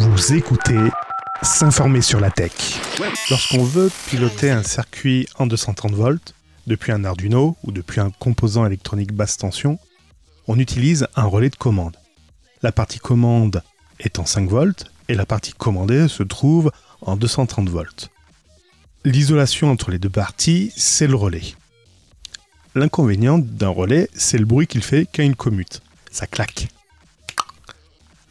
[0.00, 0.78] Vous écoutez
[1.42, 2.52] S'informer sur la tech.
[3.28, 6.34] Lorsqu'on veut piloter un circuit en 230 volts,
[6.66, 9.78] depuis un Arduino ou depuis un composant électronique basse tension,
[10.48, 11.98] on utilise un relais de commande.
[12.62, 13.62] La partie commande
[13.98, 16.72] est en 5 volts et la partie commandée se trouve
[17.02, 18.08] en 230 volts.
[19.04, 21.54] L'isolation entre les deux parties, c'est le relais.
[22.74, 25.82] L'inconvénient d'un relais, c'est le bruit qu'il fait quand il commute.
[26.10, 26.68] Ça claque.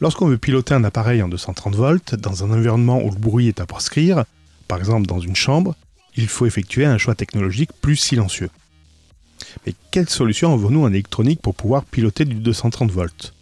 [0.00, 3.60] Lorsqu'on veut piloter un appareil en 230 volts dans un environnement où le bruit est
[3.60, 4.24] à proscrire,
[4.66, 5.74] par exemple dans une chambre,
[6.16, 8.48] il faut effectuer un choix technologique plus silencieux.
[9.66, 13.34] Mais quelle solution avons-nous en électronique pour pouvoir piloter du 230 volts?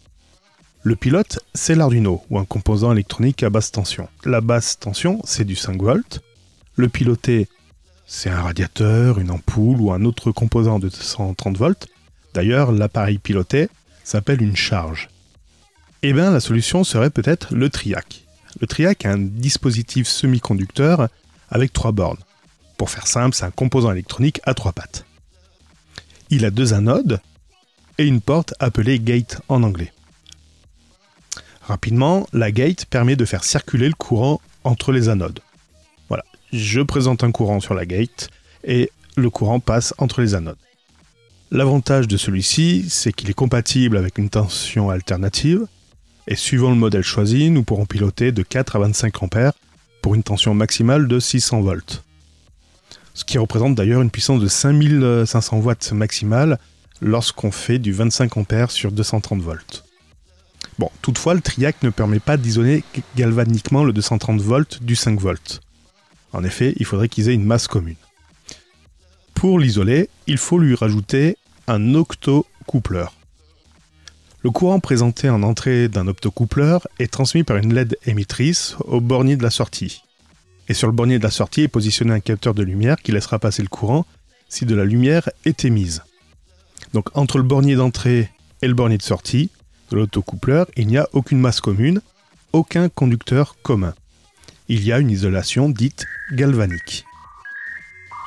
[0.83, 4.09] Le pilote, c'est l'Arduino, ou un composant électronique à basse tension.
[4.25, 6.21] La basse tension, c'est du 5 volts.
[6.75, 7.47] Le piloté,
[8.05, 11.87] c'est un radiateur, une ampoule ou un autre composant de 230 volts.
[12.33, 13.69] D'ailleurs, l'appareil piloté
[14.03, 15.09] s'appelle une charge.
[16.01, 18.25] Eh bien, la solution serait peut-être le TRIAC.
[18.61, 21.09] Le TRIAC est un dispositif semi-conducteur
[21.49, 22.19] avec trois bornes.
[22.77, 25.05] Pour faire simple, c'est un composant électronique à trois pattes.
[26.29, 27.19] Il a deux anodes
[27.97, 29.91] et une porte appelée gate en anglais.
[31.61, 35.41] Rapidement, la gate permet de faire circuler le courant entre les anodes.
[36.07, 38.29] Voilà, je présente un courant sur la gate
[38.63, 40.57] et le courant passe entre les anodes.
[41.51, 45.65] L'avantage de celui-ci, c'est qu'il est compatible avec une tension alternative,
[46.29, 49.53] et suivant le modèle choisi, nous pourrons piloter de 4 à 25 ampères
[50.03, 52.03] pour une tension maximale de 600 volts.
[53.15, 56.59] Ce qui représente d'ailleurs une puissance de 5500 watts maximale
[57.01, 59.83] lorsqu'on fait du 25 ampères sur 230 volts.
[60.77, 62.83] Bon, toutefois, le TRIAC ne permet pas d'isoler
[63.17, 65.61] galvaniquement le 230 volts du 5 volts.
[66.31, 67.95] En effet, il faudrait qu'ils aient une masse commune.
[69.33, 73.18] Pour l'isoler, il faut lui rajouter un octocoupleur.
[74.49, 79.37] Le courant présenté en entrée d'un optocoupleur est transmis par une LED émettrice au bornier
[79.37, 80.01] de la sortie.
[80.67, 83.37] Et sur le bornier de la sortie est positionné un capteur de lumière qui laissera
[83.37, 84.07] passer le courant
[84.47, 86.01] si de la lumière est émise.
[86.95, 88.31] Donc entre le bornier d'entrée
[88.63, 89.51] et le bornier de sortie
[89.91, 92.01] de l'autocoupleur, il n'y a aucune masse commune,
[92.51, 93.93] aucun conducteur commun.
[94.67, 97.05] Il y a une isolation dite galvanique.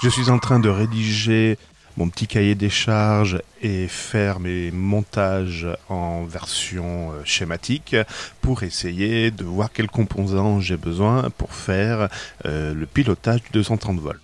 [0.04, 1.58] Je suis en train de rédiger
[1.96, 7.96] mon petit cahier des charges et faire mes montages en version euh, schématique
[8.40, 12.08] pour essayer de voir quels composants j'ai besoin pour faire
[12.46, 14.20] euh, le pilotage du 230 volts.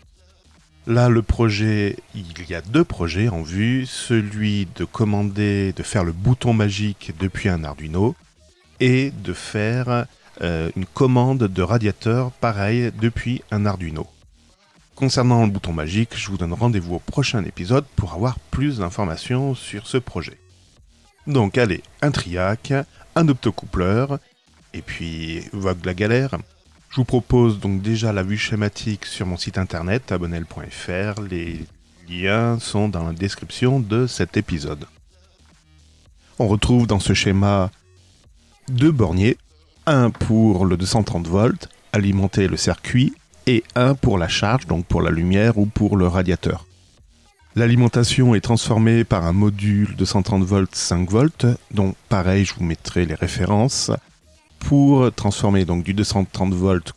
[0.86, 3.84] Là, le projet, il y a deux projets en vue.
[3.84, 8.16] Celui de commander, de faire le bouton magique depuis un Arduino
[8.80, 10.06] et de faire
[10.40, 14.06] euh, une commande de radiateur pareil depuis un Arduino.
[14.98, 19.54] Concernant le bouton magique, je vous donne rendez-vous au prochain épisode pour avoir plus d'informations
[19.54, 20.36] sur ce projet.
[21.28, 22.72] Donc allez, un triac,
[23.14, 24.18] un optocoupleur,
[24.74, 26.36] et puis vogue la galère.
[26.90, 31.20] Je vous propose donc déjà la vue schématique sur mon site internet abonnel.fr.
[31.30, 31.64] Les
[32.08, 34.84] liens sont dans la description de cet épisode.
[36.40, 37.70] On retrouve dans ce schéma
[38.66, 39.38] deux borniers,
[39.86, 43.14] un pour le 230 volts, alimenter le circuit,
[43.48, 46.66] et un pour la charge, donc pour la lumière ou pour le radiateur.
[47.56, 52.62] L'alimentation est transformée par un module de 130 volts 5 volts, dont pareil je vous
[52.62, 53.90] mettrai les références,
[54.58, 56.92] pour transformer donc du 230 volts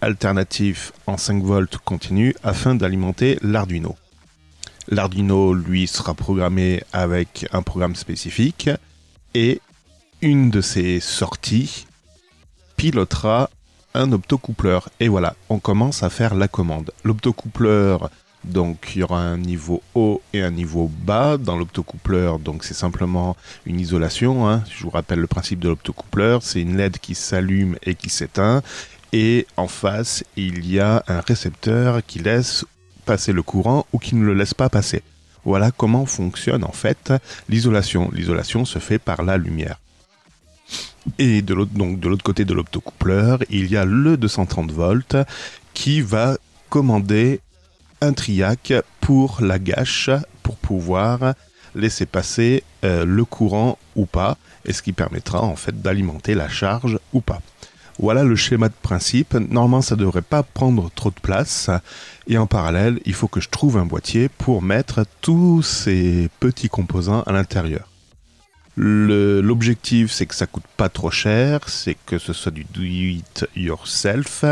[0.00, 3.94] alternatif en 5 volts continu afin d'alimenter l'Arduino.
[4.88, 8.70] L'Arduino lui sera programmé avec un programme spécifique
[9.34, 9.60] et
[10.22, 11.86] une de ses sorties
[12.78, 13.50] pilotera
[13.94, 14.88] un optocoupleur.
[15.00, 16.92] Et voilà, on commence à faire la commande.
[17.04, 18.10] L'optocoupleur,
[18.44, 21.36] donc il y aura un niveau haut et un niveau bas.
[21.36, 23.36] Dans l'optocoupleur, donc c'est simplement
[23.66, 24.48] une isolation.
[24.48, 24.62] Hein.
[24.70, 28.62] Je vous rappelle le principe de l'optocoupleur, c'est une LED qui s'allume et qui s'éteint.
[29.12, 32.64] Et en face, il y a un récepteur qui laisse
[33.04, 35.02] passer le courant ou qui ne le laisse pas passer.
[35.44, 37.12] Voilà comment fonctionne en fait
[37.48, 38.10] l'isolation.
[38.12, 39.78] L'isolation se fait par la lumière.
[41.18, 45.16] Et de l'autre, donc de l'autre côté de l'optocoupleur, il y a le 230 volts
[45.74, 46.36] qui va
[46.68, 47.40] commander
[48.00, 50.10] un triac pour la gâche
[50.42, 51.34] pour pouvoir
[51.74, 56.48] laisser passer euh, le courant ou pas, et ce qui permettra en fait d'alimenter la
[56.48, 57.40] charge ou pas.
[57.98, 59.34] Voilà le schéma de principe.
[59.34, 61.68] Normalement, ça ne devrait pas prendre trop de place.
[62.26, 66.70] Et en parallèle, il faut que je trouve un boîtier pour mettre tous ces petits
[66.70, 67.89] composants à l'intérieur.
[68.76, 73.46] L'objectif, c'est que ça coûte pas trop cher, c'est que ce soit du do it
[73.56, 74.44] yourself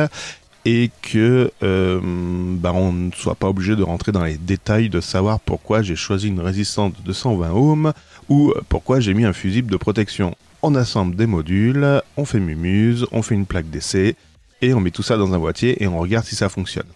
[0.64, 5.00] et que euh, bah, on ne soit pas obligé de rentrer dans les détails de
[5.00, 7.92] savoir pourquoi j'ai choisi une résistance de 220 ohms
[8.28, 10.36] ou pourquoi j'ai mis un fusible de protection.
[10.62, 14.16] on assemble des modules, on fait Mumuse, on fait une plaque d'essai,
[14.60, 16.86] et on met tout ça dans un boîtier et on regarde si ça fonctionne.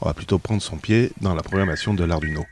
[0.00, 2.44] On va plutôt prendre son pied dans la programmation de l'Arduino.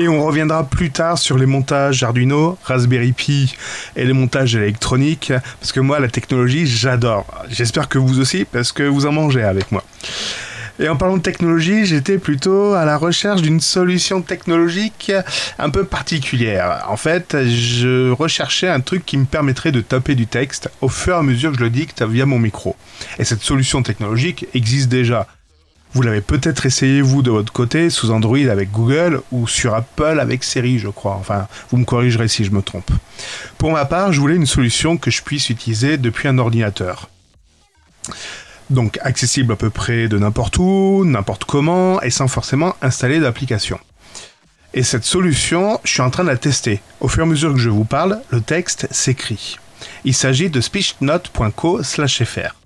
[0.00, 3.54] Et on reviendra plus tard sur les montages Arduino, Raspberry Pi
[3.96, 5.30] et les montages électroniques,
[5.60, 7.26] parce que moi, la technologie, j'adore.
[7.50, 9.84] J'espère que vous aussi, parce que vous en mangez avec moi.
[10.78, 15.12] Et en parlant de technologie, j'étais plutôt à la recherche d'une solution technologique
[15.58, 16.86] un peu particulière.
[16.88, 21.16] En fait, je recherchais un truc qui me permettrait de taper du texte au fur
[21.16, 22.74] et à mesure que je le dicte via mon micro.
[23.18, 25.26] Et cette solution technologique existe déjà.
[25.92, 30.20] Vous l'avez peut-être essayé vous de votre côté sous Android avec Google ou sur Apple
[30.20, 31.14] avec Siri, je crois.
[31.14, 32.90] Enfin, vous me corrigerez si je me trompe.
[33.58, 37.08] Pour ma part, je voulais une solution que je puisse utiliser depuis un ordinateur.
[38.70, 43.80] Donc accessible à peu près de n'importe où, n'importe comment et sans forcément installer d'application.
[44.72, 46.80] Et cette solution, je suis en train de la tester.
[47.00, 49.58] Au fur et à mesure que je vous parle, le texte s'écrit.
[50.04, 52.59] Il s'agit de speechnote.co/fr.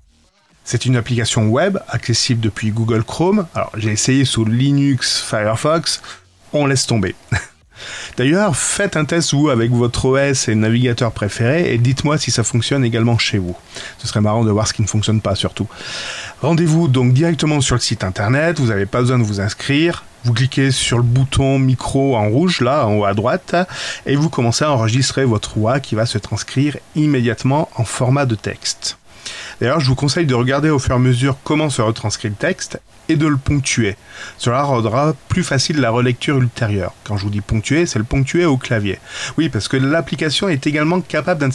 [0.64, 3.46] C'est une application web accessible depuis Google Chrome.
[3.54, 6.00] Alors j'ai essayé sous Linux, Firefox,
[6.54, 7.14] on laisse tomber.
[8.16, 12.44] D'ailleurs, faites un test vous avec votre OS et navigateur préféré et dites-moi si ça
[12.44, 13.56] fonctionne également chez vous.
[13.98, 15.68] Ce serait marrant de voir ce qui ne fonctionne pas surtout.
[16.40, 20.04] Rendez-vous donc directement sur le site internet, vous n'avez pas besoin de vous inscrire.
[20.24, 23.54] Vous cliquez sur le bouton micro en rouge là en haut à droite
[24.06, 28.34] et vous commencez à enregistrer votre voix qui va se transcrire immédiatement en format de
[28.34, 28.96] texte.
[29.60, 32.34] D'ailleurs, je vous conseille de regarder au fur et à mesure comment se retranscrit le
[32.34, 33.96] texte et de le ponctuer.
[34.38, 36.94] Cela rendra plus facile la relecture ultérieure.
[37.04, 38.98] Quand je vous dis ponctuer, c'est le ponctuer au clavier.
[39.36, 41.46] Oui, parce que l'application est également capable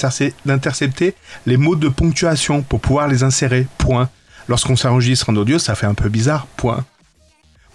[0.46, 3.68] d'intercepter les mots de ponctuation pour pouvoir les insérer.
[3.78, 4.10] Point.
[4.48, 6.48] Lorsqu'on s'enregistre en audio, ça fait un peu bizarre.
[6.58, 6.86] Point.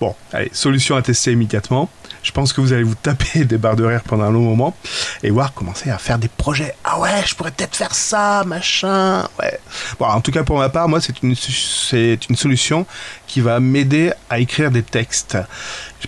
[0.01, 1.89] Bon, allez, solution à tester immédiatement.
[2.23, 4.77] Je pense que vous allez vous taper des barres de rire pendant un long moment
[5.23, 6.75] et voir commencer à faire des projets.
[6.83, 9.29] Ah ouais, je pourrais peut-être faire ça, machin.
[9.39, 9.59] Ouais.
[9.99, 12.87] Bon, en tout cas pour ma part, moi c'est une c'est une solution
[13.27, 15.39] qui va m'aider à écrire des textes.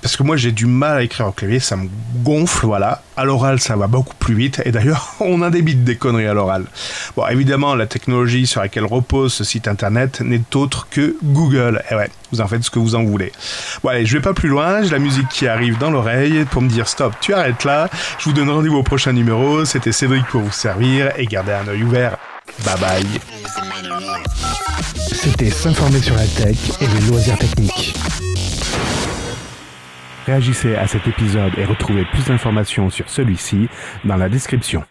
[0.01, 1.89] Parce que moi j'ai du mal à écrire au clavier, ça me
[2.23, 3.03] gonfle, voilà.
[3.17, 4.61] À l'oral, ça va beaucoup plus vite.
[4.65, 6.65] Et d'ailleurs, on a des des conneries à l'oral.
[7.17, 11.83] Bon, évidemment, la technologie sur laquelle repose ce site internet n'est autre que Google.
[11.91, 13.33] Et ouais, vous en faites ce que vous en voulez.
[13.83, 14.83] Bon, allez, je vais pas plus loin.
[14.83, 17.89] J'ai la musique qui arrive dans l'oreille pour me dire stop, tu arrêtes là.
[18.19, 19.65] Je vous donne rendez-vous au prochain numéro.
[19.65, 22.17] C'était Cédric pour vous servir et gardez un œil ouvert.
[22.65, 23.07] Bye bye.
[25.13, 27.95] C'était s'informer sur la tech et les loisirs techniques.
[30.27, 33.69] Réagissez à cet épisode et retrouvez plus d'informations sur celui-ci
[34.05, 34.83] dans la description.